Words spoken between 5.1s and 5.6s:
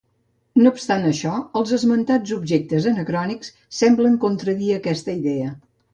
idea.